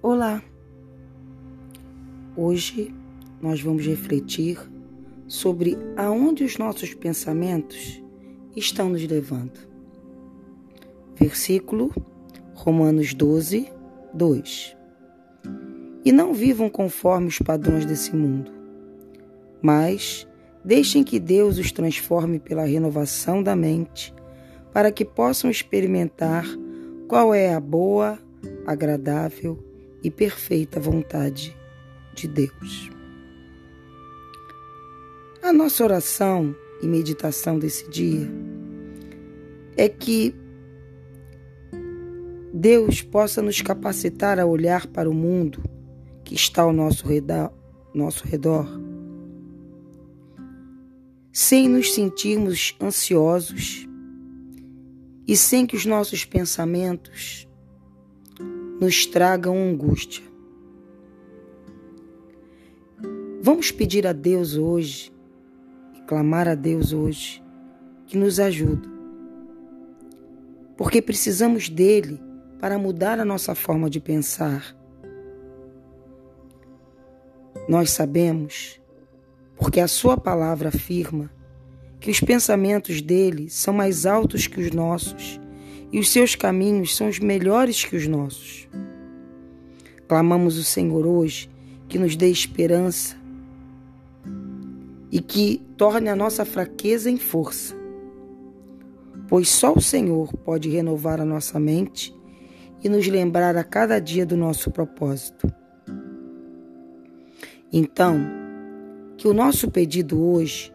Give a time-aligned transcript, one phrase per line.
[0.00, 0.40] Olá!
[2.36, 2.94] Hoje
[3.42, 4.56] nós vamos refletir
[5.26, 8.00] sobre aonde os nossos pensamentos
[8.54, 9.58] estão nos levando.
[11.16, 11.90] Versículo
[12.54, 13.68] Romanos 12,
[14.14, 14.76] 2.
[16.04, 18.52] E não vivam conforme os padrões desse mundo,
[19.60, 20.28] mas
[20.64, 24.14] deixem que Deus os transforme pela renovação da mente,
[24.72, 26.46] para que possam experimentar
[27.08, 28.16] qual é a boa,
[28.64, 29.67] agradável
[30.02, 31.56] e perfeita vontade
[32.14, 32.90] de Deus.
[35.42, 38.28] A nossa oração e meditação desse dia
[39.76, 40.34] é que
[42.52, 45.62] Deus possa nos capacitar a olhar para o mundo
[46.24, 47.52] que está ao nosso redor,
[47.94, 48.88] nosso redor
[51.40, 53.88] sem nos sentirmos ansiosos
[55.24, 57.47] e sem que os nossos pensamentos
[58.80, 60.24] nos tragam angústia.
[63.42, 65.12] Vamos pedir a Deus hoje
[65.96, 67.42] e clamar a Deus hoje
[68.06, 68.88] que nos ajude,
[70.76, 72.20] porque precisamos dele
[72.60, 74.76] para mudar a nossa forma de pensar.
[77.68, 78.80] Nós sabemos,
[79.56, 81.30] porque a Sua palavra afirma,
[82.00, 85.40] que os pensamentos dele são mais altos que os nossos
[85.90, 88.68] e os seus caminhos são os melhores que os nossos.
[90.06, 91.50] Clamamos o Senhor hoje
[91.88, 93.16] que nos dê esperança
[95.10, 97.74] e que torne a nossa fraqueza em força,
[99.26, 102.14] pois só o Senhor pode renovar a nossa mente
[102.82, 105.50] e nos lembrar a cada dia do nosso propósito.
[107.72, 108.18] Então,
[109.16, 110.72] que o nosso pedido hoje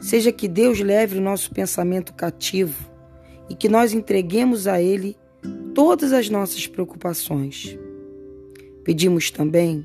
[0.00, 2.95] seja que Deus leve o nosso pensamento cativo
[3.48, 5.16] e que nós entreguemos a Ele
[5.74, 7.78] todas as nossas preocupações.
[8.84, 9.84] Pedimos também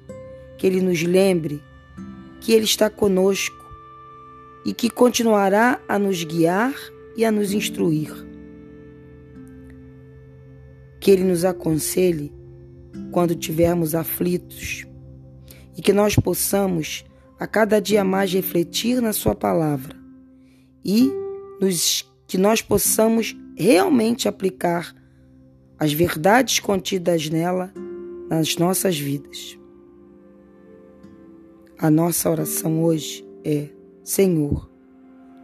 [0.58, 1.62] que Ele nos lembre
[2.42, 3.56] que Ele está conosco
[4.66, 6.74] e que continuará a nos guiar
[7.16, 8.12] e a nos instruir.
[11.00, 12.34] Que Ele nos aconselhe
[13.12, 14.86] quando tivermos aflitos
[15.78, 17.06] e que nós possamos
[17.40, 19.96] a cada dia mais refletir na Sua palavra
[20.84, 21.12] e
[21.60, 24.96] nos, que nós possamos realmente aplicar
[25.78, 27.74] as verdades contidas nela
[28.30, 29.60] nas nossas vidas.
[31.78, 33.68] A nossa oração hoje é:
[34.02, 34.72] Senhor,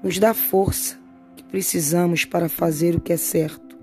[0.02, 0.98] nos dá força
[1.36, 3.78] que precisamos para fazer o que é certo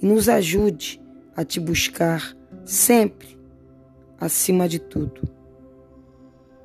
[0.00, 0.98] e nos ajude
[1.36, 3.38] a te buscar sempre
[4.18, 5.20] acima de tudo.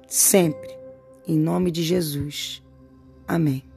[0.08, 0.78] Sempre,
[1.28, 2.64] em nome de Jesus.
[3.28, 3.73] Amém.